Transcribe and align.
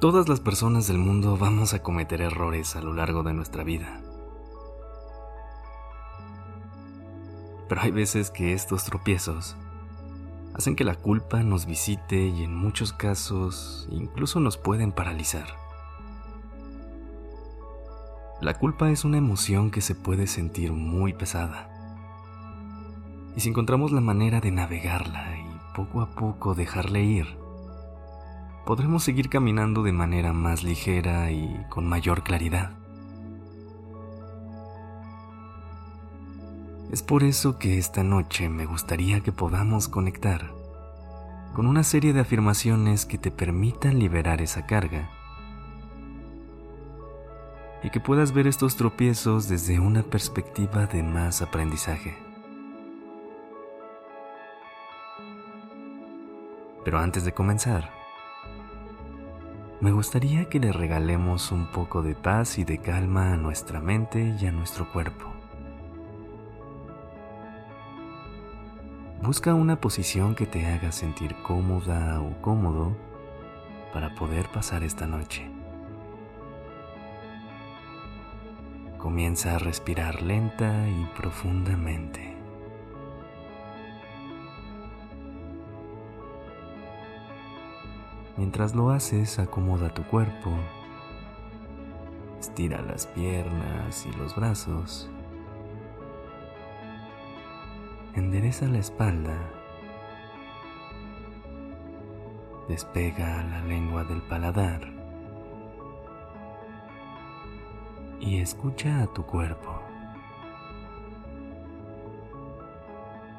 Todas 0.00 0.28
las 0.28 0.38
personas 0.38 0.86
del 0.86 0.98
mundo 0.98 1.36
vamos 1.36 1.74
a 1.74 1.82
cometer 1.82 2.22
errores 2.22 2.76
a 2.76 2.80
lo 2.80 2.94
largo 2.94 3.24
de 3.24 3.34
nuestra 3.34 3.64
vida. 3.64 4.00
Pero 7.68 7.80
hay 7.80 7.90
veces 7.90 8.30
que 8.30 8.52
estos 8.52 8.84
tropiezos 8.84 9.56
hacen 10.54 10.76
que 10.76 10.84
la 10.84 10.94
culpa 10.94 11.42
nos 11.42 11.66
visite 11.66 12.28
y 12.28 12.44
en 12.44 12.54
muchos 12.54 12.92
casos 12.92 13.88
incluso 13.90 14.38
nos 14.38 14.56
pueden 14.56 14.92
paralizar. 14.92 15.48
La 18.40 18.54
culpa 18.54 18.92
es 18.92 19.04
una 19.04 19.18
emoción 19.18 19.72
que 19.72 19.80
se 19.80 19.96
puede 19.96 20.28
sentir 20.28 20.70
muy 20.72 21.12
pesada. 21.12 21.70
Y 23.34 23.40
si 23.40 23.48
encontramos 23.48 23.90
la 23.90 24.00
manera 24.00 24.40
de 24.40 24.52
navegarla 24.52 25.36
y 25.40 25.74
poco 25.74 26.02
a 26.02 26.10
poco 26.10 26.54
dejarle 26.54 27.02
ir, 27.02 27.47
podremos 28.68 29.02
seguir 29.02 29.30
caminando 29.30 29.82
de 29.82 29.92
manera 29.92 30.34
más 30.34 30.62
ligera 30.62 31.30
y 31.30 31.64
con 31.70 31.88
mayor 31.88 32.22
claridad. 32.22 32.72
Es 36.92 37.02
por 37.02 37.22
eso 37.22 37.58
que 37.58 37.78
esta 37.78 38.02
noche 38.02 38.50
me 38.50 38.66
gustaría 38.66 39.20
que 39.20 39.32
podamos 39.32 39.88
conectar 39.88 40.52
con 41.54 41.66
una 41.66 41.82
serie 41.82 42.12
de 42.12 42.20
afirmaciones 42.20 43.06
que 43.06 43.16
te 43.16 43.30
permitan 43.30 43.98
liberar 43.98 44.42
esa 44.42 44.66
carga 44.66 45.08
y 47.82 47.88
que 47.88 48.00
puedas 48.00 48.32
ver 48.32 48.46
estos 48.46 48.76
tropiezos 48.76 49.48
desde 49.48 49.80
una 49.80 50.02
perspectiva 50.02 50.84
de 50.84 51.02
más 51.02 51.40
aprendizaje. 51.40 52.18
Pero 56.84 56.98
antes 56.98 57.24
de 57.24 57.32
comenzar, 57.32 57.97
me 59.80 59.92
gustaría 59.92 60.46
que 60.46 60.58
le 60.58 60.72
regalemos 60.72 61.52
un 61.52 61.70
poco 61.70 62.02
de 62.02 62.16
paz 62.16 62.58
y 62.58 62.64
de 62.64 62.78
calma 62.78 63.32
a 63.32 63.36
nuestra 63.36 63.80
mente 63.80 64.36
y 64.40 64.46
a 64.46 64.52
nuestro 64.52 64.90
cuerpo. 64.92 65.26
Busca 69.22 69.54
una 69.54 69.80
posición 69.80 70.34
que 70.34 70.46
te 70.46 70.66
haga 70.66 70.90
sentir 70.90 71.34
cómoda 71.42 72.20
o 72.20 72.40
cómodo 72.40 72.96
para 73.92 74.14
poder 74.14 74.48
pasar 74.48 74.82
esta 74.82 75.06
noche. 75.06 75.48
Comienza 78.96 79.54
a 79.54 79.58
respirar 79.58 80.22
lenta 80.22 80.88
y 80.88 81.08
profundamente. 81.16 82.37
Mientras 88.38 88.72
lo 88.72 88.90
haces, 88.90 89.40
acomoda 89.40 89.92
tu 89.92 90.04
cuerpo, 90.04 90.52
estira 92.38 92.80
las 92.82 93.04
piernas 93.08 94.06
y 94.06 94.12
los 94.12 94.36
brazos, 94.36 95.10
endereza 98.14 98.68
la 98.68 98.78
espalda, 98.78 99.36
despega 102.68 103.42
la 103.42 103.60
lengua 103.64 104.04
del 104.04 104.22
paladar 104.22 104.82
y 108.20 108.38
escucha 108.40 109.02
a 109.02 109.08
tu 109.08 109.26
cuerpo. 109.26 109.87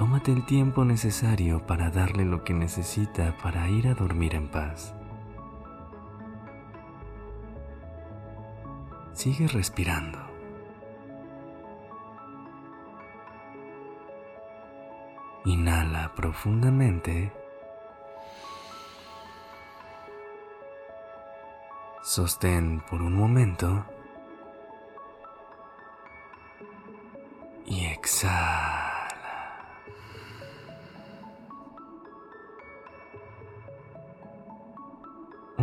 Tómate 0.00 0.32
el 0.32 0.46
tiempo 0.46 0.82
necesario 0.86 1.66
para 1.66 1.90
darle 1.90 2.24
lo 2.24 2.42
que 2.42 2.54
necesita 2.54 3.36
para 3.42 3.68
ir 3.68 3.86
a 3.86 3.92
dormir 3.92 4.34
en 4.34 4.48
paz. 4.48 4.94
Sigue 9.12 9.46
respirando. 9.46 10.18
Inhala 15.44 16.14
profundamente. 16.14 17.30
Sostén 22.02 22.82
por 22.88 23.02
un 23.02 23.12
momento. 23.12 23.84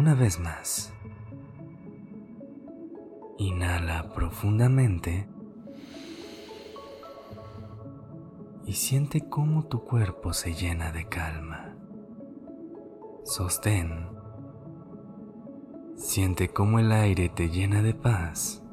Una 0.08 0.16
vez 0.16 0.40
más. 0.40 0.94
Inhala 3.38 4.14
profundamente 4.14 5.28
y 8.66 8.72
siente 8.72 9.28
cómo 9.28 9.66
tu 9.66 9.84
cuerpo 9.84 10.32
se 10.32 10.54
llena 10.54 10.94
de 10.94 11.10
calma. 11.10 11.76
Sostén. 13.26 14.08
Siente 15.98 16.54
cómo 16.54 16.80
el 16.80 16.94
aire 16.94 17.28
te 17.28 17.50
llena 17.50 17.82
de 17.82 17.94
paz 17.94 18.64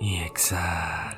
y 0.00 0.16
exhala. 0.20 1.17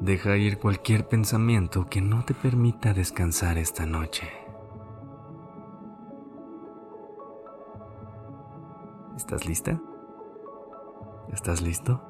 Deja 0.00 0.36
ir 0.36 0.60
cualquier 0.60 1.08
pensamiento 1.08 1.86
que 1.86 2.00
no 2.00 2.24
te 2.24 2.32
permita 2.32 2.94
descansar 2.94 3.58
esta 3.58 3.84
noche. 3.84 4.30
¿Estás 9.16 9.44
lista? 9.44 9.80
¿Estás 11.32 11.60
listo? 11.62 12.00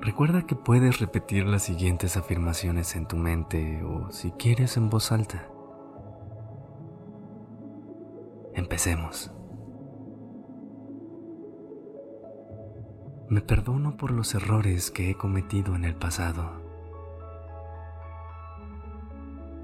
Recuerda 0.00 0.42
que 0.42 0.54
puedes 0.54 1.00
repetir 1.00 1.46
las 1.46 1.62
siguientes 1.62 2.18
afirmaciones 2.18 2.94
en 2.94 3.06
tu 3.06 3.16
mente 3.16 3.82
o 3.82 4.10
si 4.12 4.32
quieres 4.32 4.76
en 4.76 4.90
voz 4.90 5.12
alta. 5.12 5.48
Empecemos. 8.54 9.32
Me 13.28 13.40
perdono 13.40 13.96
por 13.96 14.12
los 14.12 14.36
errores 14.36 14.92
que 14.92 15.10
he 15.10 15.16
cometido 15.16 15.74
en 15.74 15.84
el 15.84 15.96
pasado. 15.96 16.48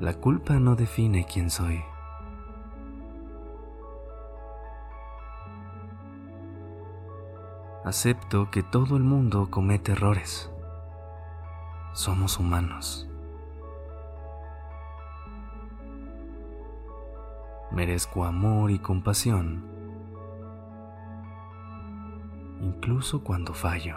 La 0.00 0.15
culpa 0.15 0.55
no 0.55 0.75
define 0.75 1.27
quién 1.33 1.49
soy. 1.49 1.81
Acepto 7.85 8.50
que 8.50 8.64
todo 8.64 8.97
el 8.97 9.05
mundo 9.05 9.49
comete 9.49 9.93
errores. 9.93 10.50
Somos 11.93 12.41
humanos. 12.41 13.08
Merezco 17.70 18.25
amor 18.25 18.73
y 18.73 18.81
compasión 18.81 19.71
incluso 22.62 23.23
cuando 23.23 23.53
fallo. 23.53 23.97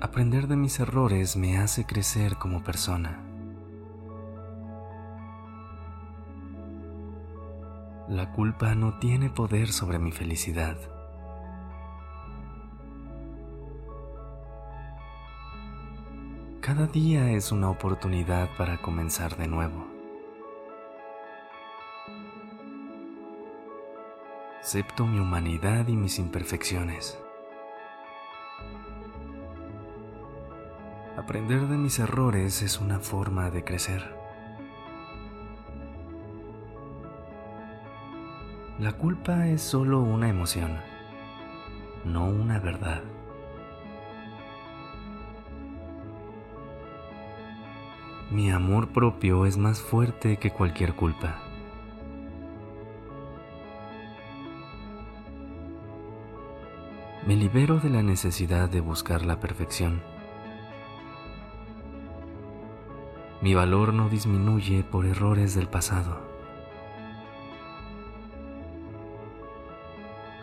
Aprender 0.00 0.46
de 0.46 0.56
mis 0.56 0.80
errores 0.80 1.36
me 1.36 1.58
hace 1.58 1.84
crecer 1.84 2.36
como 2.36 2.62
persona. 2.62 3.20
La 8.08 8.32
culpa 8.32 8.74
no 8.74 8.98
tiene 8.98 9.30
poder 9.30 9.68
sobre 9.68 9.98
mi 9.98 10.10
felicidad. 10.10 10.76
Cada 16.60 16.86
día 16.86 17.30
es 17.32 17.52
una 17.52 17.68
oportunidad 17.68 18.48
para 18.56 18.80
comenzar 18.80 19.36
de 19.36 19.48
nuevo. 19.48 19.89
Acepto 24.62 25.06
mi 25.06 25.18
humanidad 25.18 25.88
y 25.88 25.96
mis 25.96 26.18
imperfecciones. 26.18 27.18
Aprender 31.16 31.62
de 31.66 31.78
mis 31.78 31.98
errores 31.98 32.60
es 32.60 32.78
una 32.78 33.00
forma 33.00 33.50
de 33.50 33.64
crecer. 33.64 34.14
La 38.78 38.92
culpa 38.92 39.48
es 39.48 39.62
solo 39.62 40.00
una 40.00 40.28
emoción, 40.28 40.78
no 42.04 42.26
una 42.26 42.58
verdad. 42.58 43.02
Mi 48.30 48.50
amor 48.50 48.90
propio 48.90 49.46
es 49.46 49.56
más 49.56 49.80
fuerte 49.80 50.36
que 50.36 50.50
cualquier 50.50 50.94
culpa. 50.94 51.49
Me 57.26 57.36
libero 57.36 57.78
de 57.80 57.90
la 57.90 58.02
necesidad 58.02 58.70
de 58.70 58.80
buscar 58.80 59.26
la 59.26 59.38
perfección. 59.38 60.02
Mi 63.42 63.54
valor 63.54 63.92
no 63.92 64.08
disminuye 64.08 64.84
por 64.84 65.04
errores 65.04 65.54
del 65.54 65.68
pasado. 65.68 66.18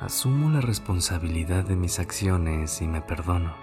Asumo 0.02 0.52
la 0.52 0.62
responsabilidad 0.62 1.66
de 1.66 1.76
mis 1.76 1.98
acciones 1.98 2.80
y 2.84 2.88
me 2.88 3.02
perdono. 3.02 3.56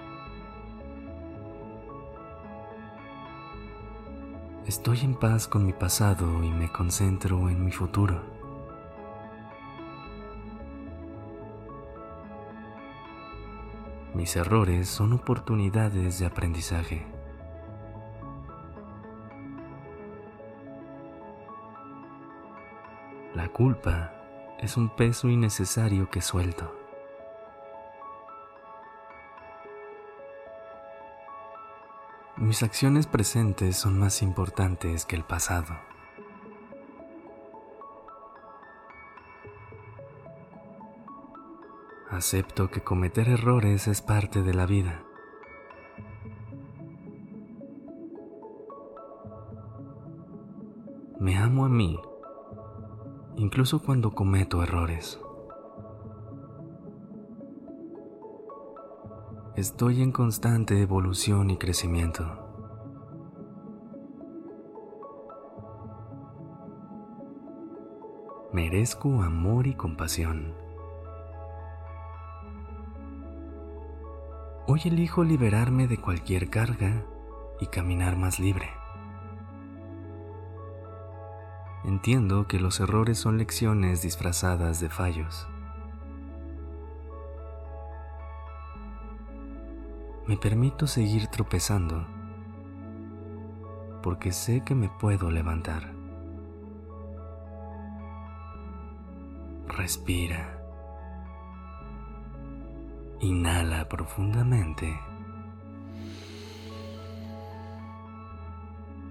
Estoy 4.66 5.00
en 5.02 5.14
paz 5.14 5.46
con 5.46 5.64
mi 5.64 5.72
pasado 5.72 6.42
y 6.42 6.50
me 6.50 6.68
concentro 6.72 7.48
en 7.48 7.64
mi 7.64 7.70
futuro. 7.70 8.33
Mis 14.14 14.36
errores 14.36 14.88
son 14.88 15.12
oportunidades 15.12 16.20
de 16.20 16.26
aprendizaje. 16.26 17.04
La 23.34 23.48
culpa 23.48 24.14
es 24.60 24.76
un 24.76 24.94
peso 24.94 25.28
innecesario 25.28 26.08
que 26.10 26.20
suelto. 26.20 26.72
Mis 32.36 32.62
acciones 32.62 33.08
presentes 33.08 33.76
son 33.76 33.98
más 33.98 34.22
importantes 34.22 35.06
que 35.06 35.16
el 35.16 35.24
pasado. 35.24 35.76
Acepto 42.14 42.70
que 42.70 42.80
cometer 42.80 43.28
errores 43.28 43.88
es 43.88 44.00
parte 44.00 44.42
de 44.42 44.54
la 44.54 44.66
vida. 44.66 45.02
Me 51.18 51.36
amo 51.36 51.64
a 51.64 51.68
mí 51.68 51.98
incluso 53.34 53.82
cuando 53.82 54.12
cometo 54.12 54.62
errores. 54.62 55.20
Estoy 59.56 60.00
en 60.00 60.12
constante 60.12 60.80
evolución 60.80 61.50
y 61.50 61.56
crecimiento. 61.56 62.24
Merezco 68.52 69.20
amor 69.20 69.66
y 69.66 69.74
compasión. 69.74 70.63
Hoy 74.74 74.80
elijo 74.86 75.22
liberarme 75.22 75.86
de 75.86 75.98
cualquier 75.98 76.50
carga 76.50 77.04
y 77.60 77.68
caminar 77.68 78.16
más 78.16 78.40
libre. 78.40 78.72
entiendo 81.84 82.48
que 82.48 82.58
los 82.58 82.80
errores 82.80 83.18
son 83.18 83.38
lecciones 83.38 84.02
disfrazadas 84.02 84.80
de 84.80 84.88
fallos. 84.88 85.46
Me 90.26 90.36
permito 90.36 90.88
seguir 90.88 91.28
tropezando 91.28 92.04
porque 94.02 94.32
sé 94.32 94.64
que 94.64 94.74
me 94.74 94.88
puedo 94.88 95.30
levantar. 95.30 95.92
Respira. 99.68 100.63
Inhala 103.20 103.88
profundamente. 103.88 104.94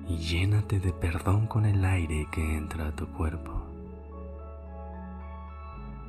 y 0.07 0.17
llénate 0.17 0.79
de 0.79 0.91
perdón 0.91 1.47
con 1.47 1.65
el 1.65 1.83
aire 1.83 2.27
que 2.31 2.57
entra 2.57 2.87
a 2.87 2.95
tu 2.95 3.07
cuerpo. 3.07 3.51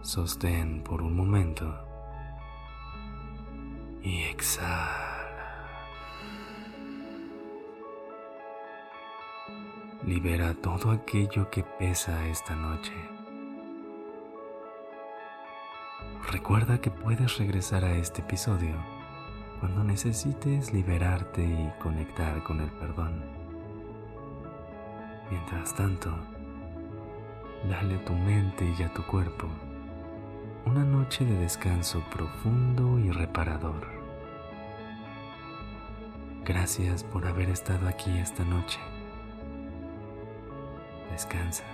Sostén 0.03 0.83
por 0.83 1.01
un 1.01 1.17
momento 1.17 1.75
y 4.03 4.23
exhala. 4.25 5.13
Libera 10.05 10.55
todo 10.55 10.91
aquello 10.91 11.49
que 11.51 11.63
pesa 11.63 12.27
esta 12.29 12.55
noche. 12.55 12.93
Recuerda 16.31 16.81
que 16.81 16.91
puedes 16.91 17.39
regresar 17.39 17.85
a 17.85 17.93
este 17.95 18.23
episodio 18.23 18.75
cuando 19.61 19.85
necesites 19.85 20.73
liberarte 20.73 21.45
y 21.45 21.73
conectar 21.81 22.43
con 22.43 22.61
el 22.61 22.71
perdón. 22.73 23.23
Mientras 25.31 25.75
tanto, 25.75 26.11
dale 27.69 27.97
a 27.97 28.05
tu 28.05 28.15
mente 28.15 28.75
y 28.79 28.83
a 28.83 28.93
tu 28.93 29.03
cuerpo 29.05 29.49
una 30.67 30.85
noche 30.85 31.25
de 31.25 31.39
descanso 31.39 32.03
profundo 32.11 32.99
y 32.99 33.11
reparador. 33.11 33.87
Gracias 36.45 37.05
por 37.05 37.27
haber 37.27 37.51
estado 37.51 37.87
aquí 37.89 38.11
esta 38.19 38.45
noche. 38.45 38.79
Descansa. 41.11 41.65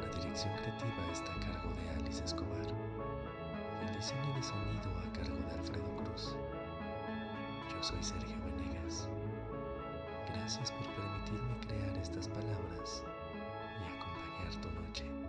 La 0.00 0.16
dirección 0.16 0.54
creativa 0.56 1.12
está 1.12 1.32
a 1.32 1.40
cargo 1.40 1.70
de 1.74 1.90
Escobar. 2.18 2.58
El 3.86 3.96
diseño 3.96 4.34
de 4.34 4.42
sonido 4.42 4.90
a 4.98 5.12
cargo 5.12 5.36
de 5.36 5.52
Alfredo 5.52 5.96
Cruz. 5.96 6.36
Yo 7.70 7.82
soy 7.82 8.02
Sergio 8.02 8.36
Venegas. 8.44 9.08
Gracias 10.28 10.72
por 10.72 10.86
permitirme 10.96 11.56
crear 11.68 11.96
estas 11.96 12.28
palabras 12.28 13.04
y 13.80 13.84
acompañar 13.96 14.60
tu 14.60 14.70
noche. 14.72 15.19